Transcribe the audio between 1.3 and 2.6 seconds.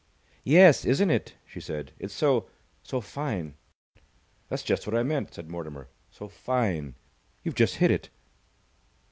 she said. "It's so